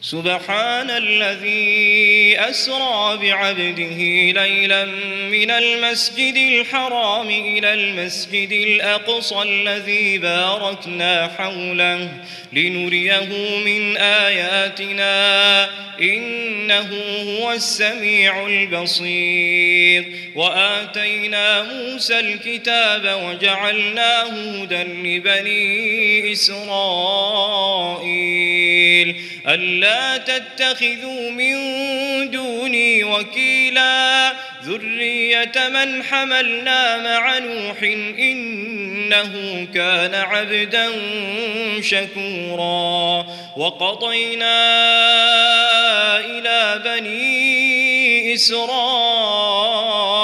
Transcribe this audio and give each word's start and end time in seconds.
سبحان 0.00 0.90
الذي 0.90 2.36
أسرى 2.40 3.18
بعبده 3.22 3.98
ليلا 4.42 4.84
من 5.30 5.50
المسجد 5.50 6.36
الحرام 6.36 7.28
إلى 7.30 7.74
المسجد 7.74 8.52
الأقصى 8.52 9.42
الذي 9.42 10.18
باركنا 10.18 11.30
حوله 11.38 12.08
لنريه 12.52 13.58
من 13.64 13.96
آياتنا 13.96 15.68
إنه 16.00 16.90
هو 17.22 17.52
السميع 17.52 18.46
البصير. 18.46 20.04
وآتينا 20.34 21.62
موسى 21.62 22.20
الكتاب 22.20 23.20
وجعلناه 23.24 24.62
هدى 24.62 24.82
لبني 24.82 26.32
إسرائيل. 26.32 27.28
ألا 29.48 29.87
تتخذوا 30.16 31.30
من 31.30 31.54
دوني 32.30 33.04
وكيلا. 33.04 34.32
ذرية 34.64 35.68
من 35.68 36.02
حملنا 36.02 36.96
مع 36.96 37.38
نوح 37.38 37.82
إنه 38.18 39.66
كان 39.74 40.14
عبدا 40.14 40.90
شكورا. 41.80 43.26
وقضينا 43.56 44.58
إلى 46.18 46.82
بني 46.84 48.34
إسرائيل 48.34 50.07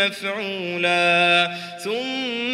مفعولا 0.00 1.50
ثم 1.84 2.47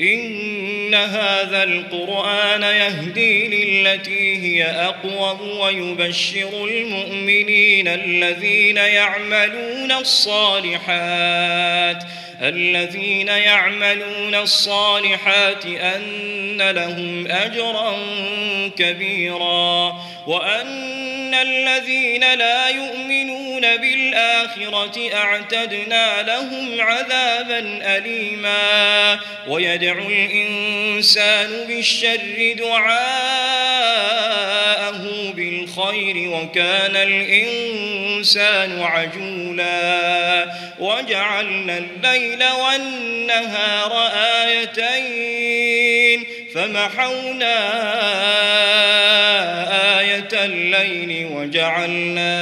إن 0.00 0.94
هذا 0.94 1.62
القرآن 1.62 2.62
يهدي 2.62 3.48
للتي 3.48 4.36
هي 4.42 4.64
أقوم 4.64 5.58
ويبشر 5.58 6.64
المؤمنين 6.64 7.88
الذين 7.88 8.76
يعملون 8.76 9.92
الصالحات. 9.92 11.24
الذين 12.42 13.28
يعملون 13.28 14.34
الصالحات 14.34 15.66
أن 15.66 16.62
لهم 16.70 17.26
أجرا 17.26 17.96
كبيرا 18.78 19.94
وأن 20.26 21.34
الذين 21.34 22.34
لا 22.34 22.68
يؤمنون 22.68 23.60
بالآخرة 23.76 25.14
أعتدنا 25.14 26.22
لهم 26.22 26.80
عذابا 26.80 27.58
أليما 27.96 29.20
ويدعو 29.48 30.08
الإنسان 30.08 31.66
بالشر 31.68 32.54
دعاءه 32.58 33.44
بالخير 35.36 36.30
وكان 36.30 36.96
الإنسان 36.96 37.93
عجولا 38.82 40.54
وجعلنا 40.78 41.78
الليل 41.78 42.44
والنهار 42.44 44.10
آيتين 44.46 46.24
فمحونا 46.54 47.54
آية 50.00 50.44
الليل 50.44 51.26
وجعلنا 51.32 52.34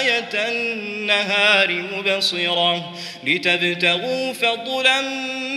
آية 0.00 0.48
النهار 0.48 1.72
مبصرة 1.72 2.94
لتبتغوا 3.24 4.32
فضلا 4.32 5.02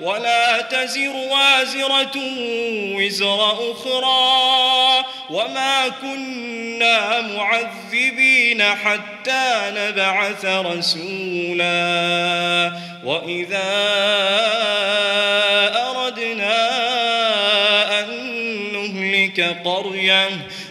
ولا 0.00 0.62
تزر 0.62 1.16
وازرة 1.16 2.16
وزر 2.94 3.72
أخرى 3.72 5.04
وما 5.30 5.88
كنا 5.88 7.20
معذبين 7.20 8.62
حتى 8.62 9.72
نبعث 9.76 10.44
رسولا 10.44 11.68
وإذا 13.04 13.68
أردنا 15.76 16.58
أن 18.00 18.08
نهلك 18.72 19.56
قرية 19.64 20.28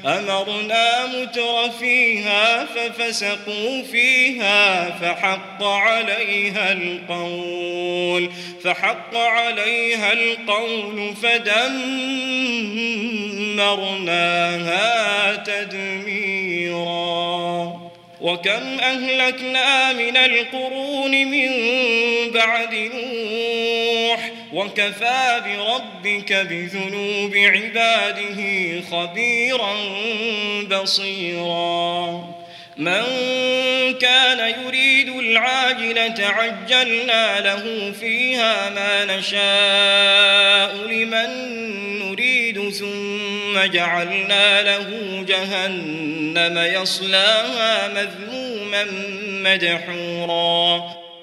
أمرنا 0.08 1.06
متر 1.06 1.70
فيها 1.80 2.66
ففسقوا 2.66 3.84
فيها 3.92 4.90
فحق 4.90 5.64
عليها 5.64 6.72
القول 6.74 8.32
فحق 8.64 9.16
عليها 9.16 10.14
القول 10.14 11.16
فدمرناها 11.24 11.66
تدميرا. 15.36 17.08
وكم 18.22 18.80
أهلكنا 18.80 19.94
من 19.94 20.18
القرون 20.18 21.12
من 21.12 21.52
بعد 22.32 22.74
نوح 22.74 23.87
وكفى 24.54 25.42
بربك 25.46 26.34
بذنوب 26.34 27.36
عباده 27.36 28.42
خبيرا 28.92 29.76
بصيرا. 30.64 32.38
من 32.78 33.04
كان 34.02 34.54
يريد 34.66 35.10
العاجلة 35.10 36.16
عجلنا 36.20 37.40
له 37.40 37.92
فيها 38.00 38.70
ما 38.70 39.18
نشاء 39.18 40.88
لمن 40.88 41.30
نريد 42.00 42.70
ثم 42.70 43.60
جعلنا 43.74 44.62
له 44.62 44.90
جهنم 45.28 46.58
يصلاها 46.58 47.88
مذموما 47.88 48.86
مدحورا. 49.28 51.07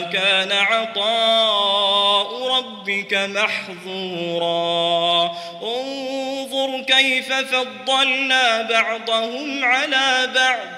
كان 0.00 0.52
عطاء 0.52 2.48
ربك 2.56 3.14
محظورا. 3.14 4.48
انظر 5.62 6.82
كيف 6.86 7.32
فضلنا 7.32 8.62
بعضهم 8.62 9.64
على 9.64 10.30
بعض. 10.34 10.77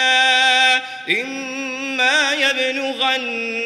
إما 2.51 2.61
يبلغن 2.61 3.65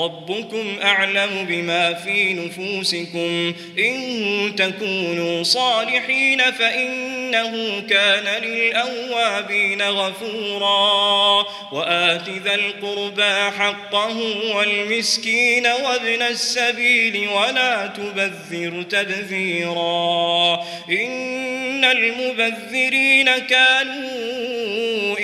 ربكم 0.00 0.76
أعلم 0.82 1.46
بما 1.48 1.94
في 1.94 2.34
نفوسكم. 2.34 3.54
إن 3.78 4.52
تكونوا 4.56 5.42
صالحين 5.42 6.50
فإنه 6.50 7.82
كان 7.90 8.42
للأوابين 8.42 9.82
غفورا. 9.82 11.46
وآت 11.72 12.28
ذا 12.44 12.54
القربى 12.54 13.50
حقه 13.58 14.16
والمسكين 14.56 15.66
وابن 15.66 16.22
السبيل 16.22 17.28
ولا 17.28 17.86
تبذر 17.86 18.82
تبذيرا. 18.82 20.64
إن 20.90 21.84
المبذرين 21.84 23.38
كانوا 23.38 24.08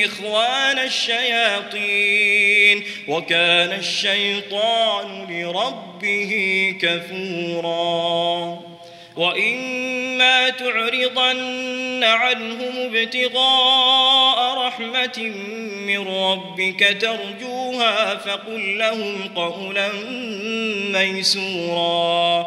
إخوان 0.05 0.78
الشياطين. 0.78 2.84
وكان 3.08 3.53
الشيطان 3.54 5.26
لربه 5.30 6.74
كفورا. 6.82 8.58
وإما 9.16 10.48
تعرضن 10.48 12.04
عنهم 12.04 12.72
ابتغاء 12.76 14.58
رحمة 14.58 15.18
من 15.86 16.08
ربك 16.08 16.96
ترجوها 17.00 18.16
فقل 18.16 18.78
لهم 18.78 19.28
قولا 19.36 19.88
ميسورا. 20.92 22.46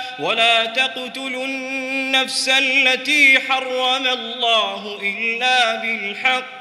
ولا 0.19 0.65
تقتلوا 0.65 1.45
النفس 1.45 2.49
التي 2.49 3.39
حرم 3.39 4.07
الله 4.07 4.99
إلا 5.01 5.75
بالحق. 5.75 6.60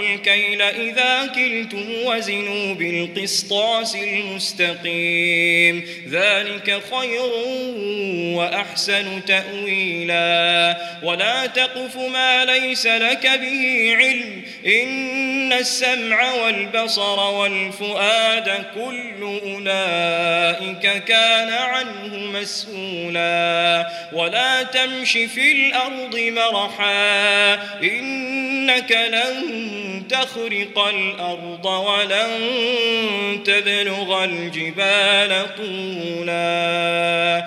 الكيل 0.00 0.62
إذا 0.62 1.26
كلتم 1.26 1.84
وزنوا 2.04 2.74
بالقسطاس 2.74 3.96
المستقيم. 3.96 5.84
ذلك 6.10 6.80
خير 6.94 7.32
وأحسن 8.36 9.24
تأويلا. 9.24 10.76
ولا 11.02 11.46
تقف 11.46 11.96
ما 11.96 12.44
ليس 12.44 12.86
لك 12.86 13.26
به 13.26 13.94
علم. 13.98 14.42
إن 14.66 15.52
السمع 15.52 16.32
والبصر 16.32 17.20
والفؤاد 17.20 18.64
كل 18.74 19.40
أولئك 19.42 21.04
كان 21.04 21.48
عنه 21.48 22.16
مسؤولا. 22.16 23.88
ولا 24.12 24.62
تمش 24.62 25.12
في 25.12 25.52
الأرض 25.52 26.16
مرحا. 26.16 27.54
إنك 27.82 28.92
لن 28.92 29.83
تخرق 30.08 30.78
الأرض 30.78 31.64
ولن 31.64 32.30
تبلغ 33.44 34.24
الجبال 34.24 35.46
طولا. 35.56 37.46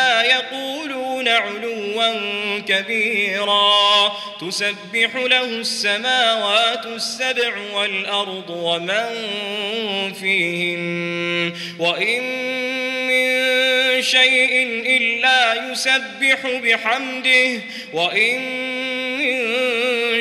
يقولون 0.23 1.27
علوا 1.27 2.59
كبيرا. 2.59 4.17
تسبح 4.41 5.15
له 5.15 5.43
السماوات 5.43 6.85
السبع 6.85 7.51
والأرض 7.73 8.49
ومن 8.49 9.07
فيهم 10.13 10.81
وإن 11.79 12.21
من 13.07 14.01
شيء 14.01 14.83
إلا 14.97 15.71
يسبح 15.71 16.47
بحمده. 16.63 17.61
وإن 17.93 18.41
من 19.17 19.70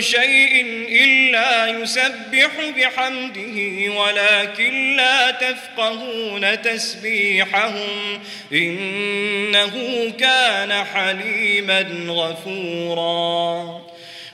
شيء 0.01 0.67
إلا 0.89 1.67
يسبح 1.67 2.51
بحمده 2.77 3.93
ولكن 3.93 4.97
لا 4.97 5.31
تفقهون 5.31 6.63
تسبيحهم. 6.63 8.21
إنه 8.53 10.13
كان 10.19 10.85
حليما 10.85 11.81
غفورا. 12.09 13.90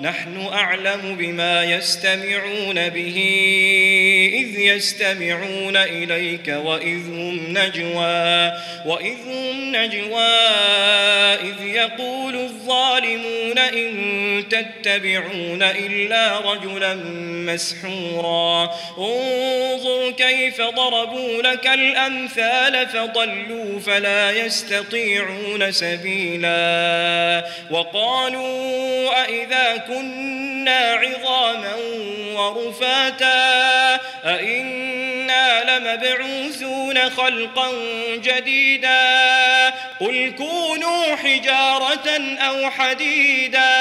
نحن 0.00 0.46
أعلم 0.52 1.16
بما 1.18 1.64
يستمعون 1.64 2.88
به 2.88 3.18
إذ 4.34 4.58
يستمعون 4.58 5.76
إليك 5.76 6.48
وإذ 6.48 7.06
هم 7.08 7.40
نجوى 7.48 8.52
وإذ 8.86 9.16
هم 9.26 9.76
نجوى 9.76 10.38
يقول 11.88 12.34
الظالمون 12.34 13.58
إن 13.58 14.44
تتبعون 14.50 15.62
إلا 15.62 16.40
رجلا 16.40 16.94
مسحورا. 17.52 18.74
انظر 18.98 20.10
كيف 20.10 20.60
ضربوا 20.60 21.42
لك 21.42 21.66
الأمثال 21.66 22.88
فضلوا 22.88 23.80
فلا 23.80 24.30
يستطيعون 24.30 25.72
سبيلا. 25.72 27.44
وقالوا 27.70 29.24
أئذا 29.24 29.76
كنا 29.76 30.92
عظاما 30.92 31.74
ورفاتا 32.34 34.00
أئنا 34.24 35.07
لمبعوثون 35.64 37.10
خلقا 37.10 37.70
جديدا 38.14 39.68
قل 40.00 40.34
كونوا 40.38 41.16
حجارة 41.16 42.36
أو 42.38 42.70
حديدا 42.70 43.78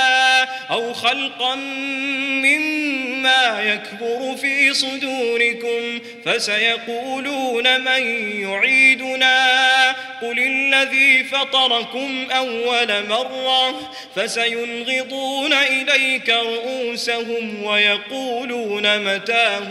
أو 0.72 0.94
خلقا 0.94 1.56
مما 1.56 2.87
يكبر 3.26 4.36
في 4.36 4.74
صدوركم 4.74 6.00
فسيقولون 6.26 7.82
من 7.82 8.32
يعيدنا. 8.42 9.92
قل 10.22 10.40
الذي 10.40 11.24
فطركم 11.24 12.28
أول 12.32 13.08
مرة 13.08 13.92
فسينغضون 14.16 15.54
إليك 15.54 16.30
رؤوسهم 16.30 17.64
ويقولون 17.64 19.00
متاه. 19.00 19.68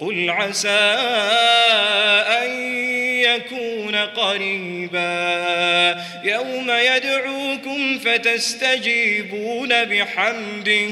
قل 0.00 0.30
عسى 0.30 0.96
أن 2.28 2.50
يكون 3.22 3.96
قريبا. 3.96 5.08
يوم 6.24 6.70
يدعوكم 6.70 7.98
فتستجيبون 7.98 9.84
بحمده. 9.84 10.90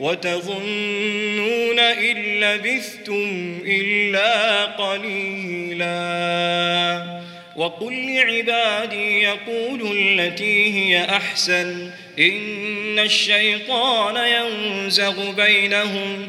وتظنون 0.00 1.78
إن 1.78 2.40
لبثتم 2.40 3.58
إلا 3.66 4.64
قليلا. 4.64 5.90
وقل 7.56 8.06
لعبادي 8.06 9.22
يقولوا 9.22 9.94
التي 9.94 10.74
هي 10.74 11.04
أحسن. 11.04 11.90
إن 12.18 12.98
الشيطان 12.98 14.16
ينزغ 14.16 15.30
بينهم 15.30 16.28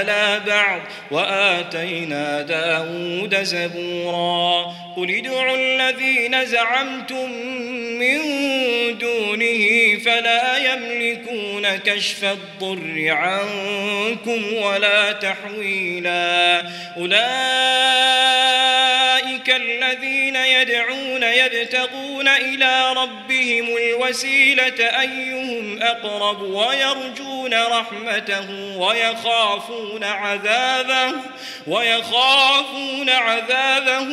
بعض 0.47 0.81
وآتينا 1.11 2.41
داود 2.41 3.43
زبورا. 3.43 4.75
قل 4.97 5.11
ادعوا 5.11 5.57
الذين 5.57 6.45
زعمتم 6.45 7.31
من 7.99 8.19
دونه 8.97 9.97
فلا 10.05 10.73
يملكون 10.73 11.77
كشف 11.77 12.23
الضر 12.23 13.09
عنكم 13.09 14.53
ولا 14.53 15.11
تحويلا. 15.11 16.63
أولئك 16.97 17.21
الذين 19.49 20.35
يدعون 20.35 21.23
يبتغون 21.23 22.27
إلى 22.27 22.93
ربهم 22.93 23.77
الوسيلة 23.77 24.79
أيهم 25.01 25.81
أقرب 25.81 26.41
ويرجون 26.41 27.30
يرجون 27.51 27.79
رحمته 27.79 28.77
ويخافون 28.77 30.03
عذابه 30.03 31.13
ويخافون 31.67 33.09
عذابه. 33.09 34.07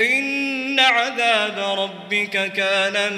إن 0.00 0.80
عذاب 0.80 1.78
ربك 1.78 2.52
كان 2.52 3.16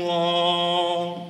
محذورا. 0.00 1.29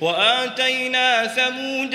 وآتينا 0.00 1.26
ثمود 1.26 1.94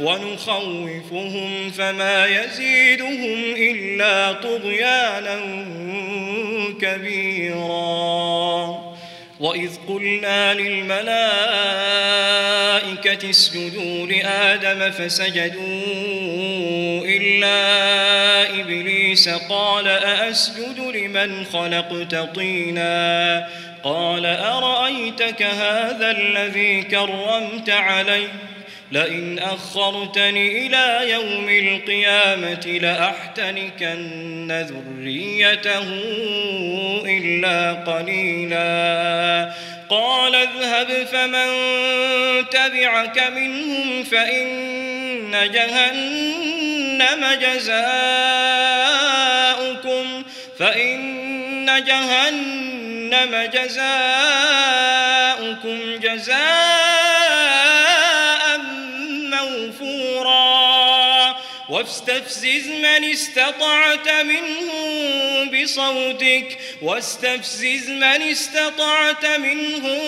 ونخوفهم 0.00 1.70
فما 1.70 2.26
يزيدهم 2.26 3.54
إلا 3.56 4.32
طغيانا 4.32 5.40
كبيرا. 6.80 8.28
وإذ 9.40 9.70
قلنا 9.88 10.54
للملائكة 10.54 11.08
اسجدوا 13.30 14.06
لآدم 14.06 14.90
فسجدوا 14.90 15.62
إلا 17.04 18.60
إبليس 18.60 19.28
قال 19.28 19.88
أأسجد 19.88 20.80
لمن 20.80 21.44
خلقت 21.44 22.14
طينا؟ 22.34 23.48
قال 23.84 24.26
أرأيتك 24.26 25.42
هذا 25.42 26.10
الذي 26.10 26.82
كرمت 26.82 27.70
عليه 27.70 28.28
لئن 28.92 29.38
أخرتني 29.38 30.66
إلى 30.66 31.10
يوم 31.10 31.48
القيامة 31.48 32.78
لأحتنكن 32.82 34.66
ذريته 34.68 35.84
إلا 37.06 37.72
قليلا. 37.72 39.52
قال 39.90 40.34
اذهب 40.34 41.06
فمن 41.06 41.48
تبعك 42.50 43.18
منهم 43.18 44.04
فإن 44.04 45.50
جهنم 45.52 47.26
جزاؤكم 47.40 47.88
فإن 50.58 51.84
جهنم 51.86 53.50
جزاؤكم 53.54 53.78
جزاء 56.02 56.67
واستفزز 61.78 62.68
من 62.68 63.04
استطعت 63.04 64.08
منهم 64.08 65.50
بصوتك 65.50 66.58
واستفزز 66.82 67.90
من 67.90 68.22
استطعت 68.22 69.26
منهم 69.26 69.98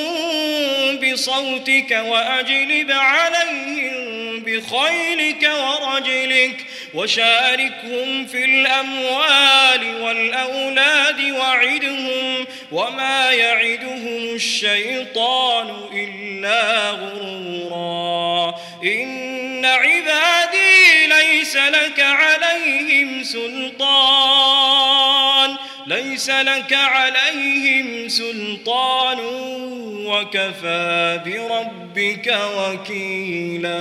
بصوتك 0.96 1.90
وأجلب 1.90 2.90
عليهم 2.90 4.40
بخيلك 4.40 5.50
ورجلك 5.54 6.66
وشاركهم 6.94 8.26
في 8.26 8.44
الأموال 8.44 10.02
والأولاد 10.02 11.20
وعدهم 11.30 12.46
وما 12.72 13.32
يعدهم 13.32 14.34
الشيطان 14.34 15.88
إلا 15.92 16.90
غرورا. 16.90 18.54
إن 18.84 19.64
عبادي 19.64 20.79
ليس 21.30 21.56
لك 21.56 22.00
عليهم 22.00 23.22
سلطان 23.22 24.70
ليس 25.86 26.30
لك 26.30 26.72
عليهم 26.72 28.08
سلطان 28.08 29.18
وكفى 30.06 31.20
بربك 31.26 32.38
وكيلا. 32.56 33.80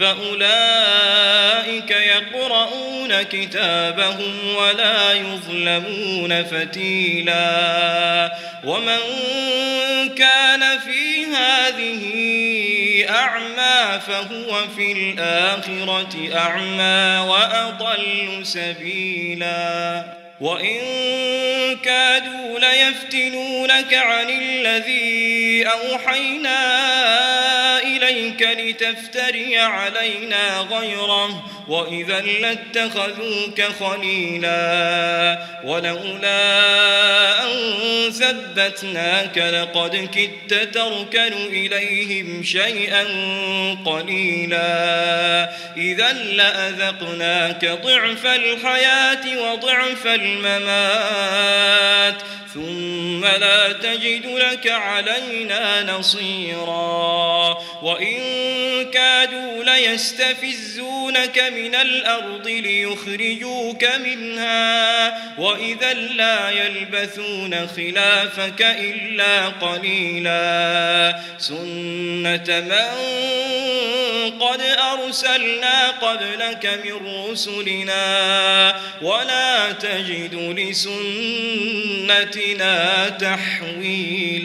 فأولئك 0.00 1.90
يقرؤون 1.90 3.22
كتابهم 3.22 4.56
ولا 4.56 5.12
يظلمون 5.12 6.44
فتيلا. 6.44 8.32
ومن 8.64 8.98
كان 10.14 10.78
في 10.78 11.26
هذه 11.26 12.04
أعمى 13.10 14.00
فهو 14.00 14.68
في 14.76 14.92
الآخرة 14.92 16.38
أعمى 16.38 17.28
وأضل 17.30 18.40
سبيلا. 18.42 20.23
وإن 20.40 20.80
كادوا 21.84 22.58
ليفتنونك 22.58 23.94
عن 23.94 24.30
الذي 24.30 25.66
أوحينا 25.66 26.58
إليك 27.82 28.42
لتفتري 28.42 29.58
علينا 29.58 30.58
غيره 30.58 31.44
وإذا 31.68 32.20
لاتخذوك 32.20 33.62
خليلا 33.62 35.38
ولولا 35.64 36.34
أن 37.44 37.50
ثبتناك 38.10 39.38
لقد 39.38 40.08
كدت 40.14 40.74
تركن 40.74 41.32
إليهم 41.32 42.42
شيئا 42.42 43.04
قليلا 43.86 45.50
إذا 45.76 46.12
لأذقناك 46.12 47.64
ضعف 47.64 48.26
الحياة 48.26 49.42
وضعف 49.42 50.06
الممات 50.24 52.22
ثم 52.54 53.24
لا 53.24 53.72
تجد 53.72 54.26
لك 54.26 54.68
علينا 54.68 55.96
نصيرا. 55.98 57.58
وإن 57.82 58.20
كادوا 58.90 59.64
ليستفزونك 59.64 61.38
من 61.38 61.74
الأرض 61.74 62.48
ليخرجوك 62.48 63.84
منها. 64.04 65.14
وإذا 65.38 65.94
لا 65.94 66.50
يلبثون 66.50 67.66
خلافك 67.66 68.62
إلا 68.62 69.48
قليلا. 69.48 71.20
سنة 71.38 72.48
من 72.48 72.94
قد 74.40 74.60
أرسلنا 74.60 75.90
قبلك 75.90 76.80
من 76.84 77.26
رسلنا. 77.30 78.76
ولا 79.02 79.72
تجد 79.72 80.34
لسنتنا 80.34 82.43
تحويلاً. 83.20 84.44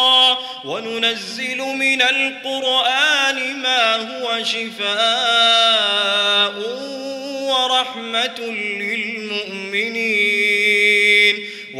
وننزل 0.65 1.57
من 1.57 2.01
القرآن 2.01 3.57
ما 3.61 3.95
هو 3.95 4.43
شفاء 4.43 4.91
ورحمة 7.49 8.39
للمؤمنين. 8.79 10.30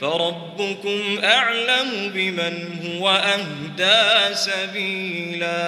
فربكم 0.00 1.18
أعلم 1.24 2.10
بمن 2.14 2.78
هو 2.84 3.10
أهدى 3.10 4.34
سبيلا 4.34 5.58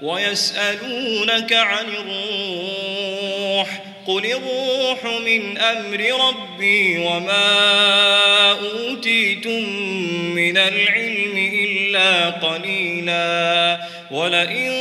ويسألونك 0.00 1.52
عن 1.52 1.84
الروح 1.88 3.82
قل 4.06 4.26
الروح 4.26 5.04
من 5.04 5.58
أمر 5.58 6.28
ربي 6.28 6.98
وما 6.98 8.50
أوتيتم 8.52 9.68
من 10.34 10.58
العلم 10.58 11.50
إلا 11.54 12.30
قليلا 12.30 13.80
ولئن 14.10 14.72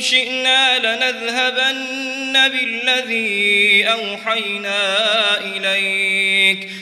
شئنا 0.00 0.78
لنذهبن 0.78 2.48
بالذي 2.48 3.84
أوحينا 3.88 4.80
إليك 5.40 6.68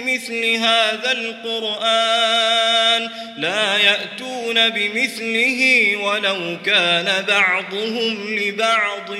بمثل 0.00 0.54
هذا 0.54 1.12
القرآن 1.12 3.10
لا 3.36 3.76
يأتون 3.76 4.68
بمثله 4.68 5.96
ولو 5.96 6.58
كان 6.66 7.24
بعضهم 7.24 8.38
لبعض 8.38 9.16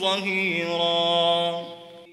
ظهيراً 0.00 1.71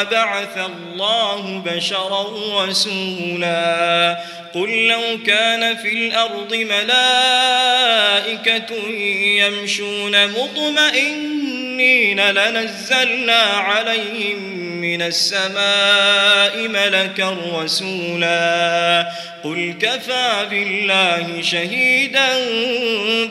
أبعث 0.00 0.58
الله 0.58 1.62
بشرا 1.66 2.26
رسولا. 2.64 4.18
قل 4.54 4.86
لو 4.86 5.18
كان 5.26 5.76
في 5.76 5.92
الأرض 5.92 6.54
ملائكة 6.54 7.68
يمشون 9.46 10.26
مطمئنين 10.26 12.20
لنزلنا 12.20 13.42
عليهم 13.42 14.67
من 14.80 15.02
السماء 15.02 16.68
ملكا 16.68 17.36
رسولا 17.54 19.12
قل 19.44 19.74
كفى 19.80 20.46
بالله 20.50 21.42
شهيدا 21.42 22.28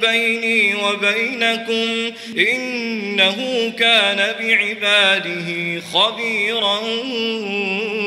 بيني 0.01 0.75
وبينكم 0.75 2.11
إنه 2.37 3.71
كان 3.79 4.35
بعباده 4.39 5.81
خبيرا 5.93 6.79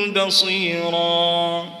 بصيرا. 0.07 1.80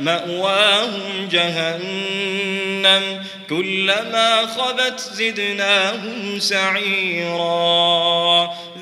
مأواهم 0.00 1.28
جهنم 1.30 3.24
كلما 3.50 4.46
خبت 4.46 5.00
زدناهم 5.00 6.38
سعيرا 6.40 7.76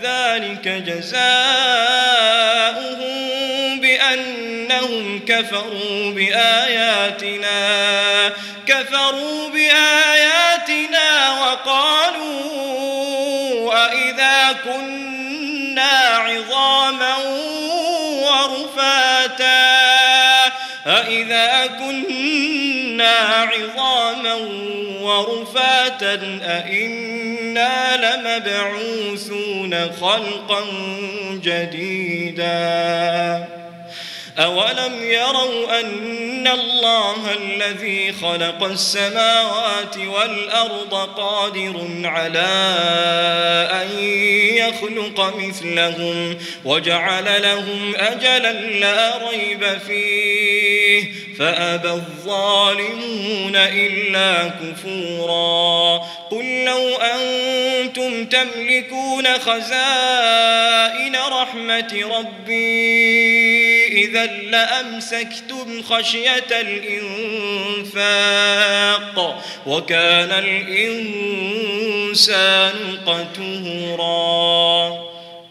ذلك 0.03 0.69
جزاؤهم 0.69 1.15
بأنهم 3.81 5.21
كفروا 5.27 6.11
بآياتنا 6.11 7.55
كفروا 8.67 9.49
بآياتنا 9.51 11.31
وقالوا 11.41 12.35
أئذا 13.87 14.53
كنا 14.65 15.91
عظاما 16.17 17.17
أئذا 20.87 21.67
كنا 21.67 23.15
عظاما 23.29 24.35
ورفاتا 25.01 26.41
أئنا 26.43 27.97
لمبعوثون 27.97 29.93
خلقا 29.93 30.65
جديدا 31.33 32.45
أولم 34.39 35.03
يروا 35.03 35.81
أن 35.81 36.47
الله 36.47 37.33
الذي 37.33 38.13
خلق 38.13 38.65
السماوات 38.65 39.97
والأرض 39.97 40.95
قادر 40.95 41.87
على 42.05 42.55
أن 43.73 43.99
يخلق 44.57 45.35
مثلهم 45.39 46.39
وجعل 46.65 47.43
لهم 47.43 47.95
أجلا 47.97 48.53
لا 48.53 49.29
ريب 49.31 49.79
فيه 49.87 51.13
فأبى 51.39 51.91
الظالمون 51.91 53.57
إلا 53.57 54.49
كفورا. 54.49 55.99
قل 56.31 56.65
لو 56.65 56.97
أنتم 56.97 58.27
تملكون 58.27 59.39
خزائن 59.39 61.17
رحمة 61.17 62.19
ربي 62.19 64.05
إذا 64.05 64.27
لأمسكتم 64.27 65.83
خشية 65.83 66.51
الإنفاق 67.95 69.43
وكان 69.67 70.31
الإنسان 70.31 71.39
قتورا. 73.07 75.14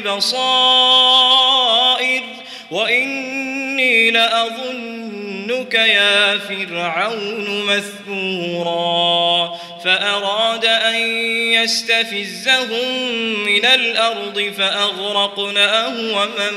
بصائر 0.00 1.58
وإني 2.70 4.10
لأظنك 4.10 5.74
يا 5.74 6.38
فرعون 6.38 7.64
مثبورا. 7.64 9.58
فأراد 9.84 10.64
أن 10.64 10.94
يستفزهم 11.52 13.02
من 13.46 13.64
الأرض 13.66 14.52
فأغرقناه 14.58 15.88
ومن 15.88 16.52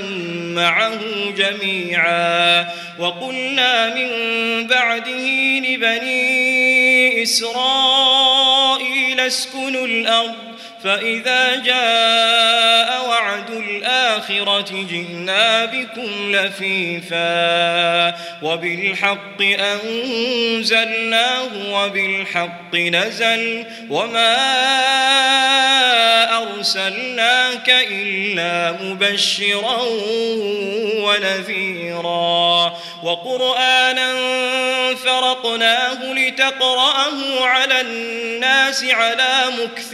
معه 0.55 0.99
جميعا. 1.37 2.67
وقلنا 2.99 3.95
من 3.95 4.11
بعده 4.67 5.27
لبني 5.59 7.23
إسرائيل 7.23 9.19
اسكنوا 9.19 9.87
الأرض 9.87 10.50
فإذا 10.83 11.55
جاء 11.55 13.09
وعد 13.09 13.49
الآخرة 13.49 14.85
جئنا 14.89 15.65
بكم 15.65 16.35
لفيفا 16.35 18.15
وبالحق 18.41 19.41
أنزلناه 19.41 21.49
وبالحق 21.69 22.75
نزل 22.75 23.65
وما 23.89 24.37
أرسلناك 26.21 27.69
إلا 27.69 28.71
مبشرا 28.81 29.81
ونذيرا. 31.01 32.77
وقرآنا 33.03 34.15
فرقناه 34.95 36.13
لتقرأه 36.13 37.45
على 37.45 37.81
الناس 37.81 38.83
على 38.83 39.43
مكث 39.59 39.93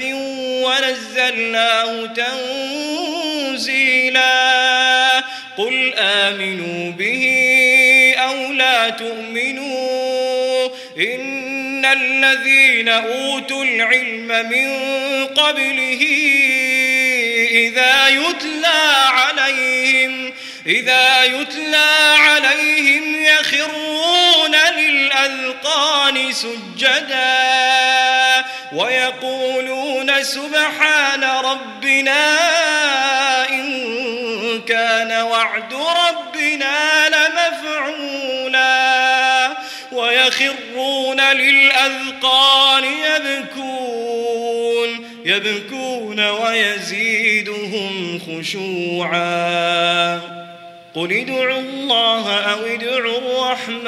ونزلناه 0.63 2.05
تنزيلا. 3.55 3.87
قل 5.57 5.93
آمنوا 5.97 6.91
به 6.91 7.25
أو 8.17 8.51
لا 8.53 8.89
تؤمنوا 8.89 10.69
إن 10.97 11.36
الذين 11.93 12.89
أوتوا 12.89 13.63
العلم 13.63 14.27
من 14.27 14.69
قبله 15.25 16.01
إذا 17.51 18.07
يتلى 18.07 19.07
عليهم 19.09 20.33
إذا 20.65 21.23
يتلى 21.23 22.15
عليهم 22.19 23.23
يخرون 23.23 24.55
للأذقان 24.77 26.31
سجدا 26.31 27.37
ويقولون 28.73 30.23
سبحان 30.23 31.23
ربنا 31.23 32.39
إن 33.49 34.61
كان 34.67 35.21
وعد 35.21 35.73
ربنا 35.73 37.09
لمفعولا. 37.09 38.57
ويخرون 39.91 41.21
للأذقان 41.21 42.83
يبكون 42.83 43.87
يبكون 45.25 46.29
ويزيدهم 46.29 48.19
خشوعا. 48.19 50.21
قل 50.95 51.13
ادعوا 51.13 51.59
الله 51.59 52.33
أو 52.33 52.65
ادعوا 52.65 53.17
الرحمن. 53.17 53.87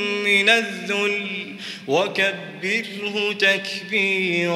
من 0.31 0.49
الذل 0.49 1.55
وكبره 1.87 3.33
تكبيرا. 3.39 4.51